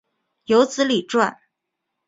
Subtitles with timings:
[0.45, 1.37] 有子李撰。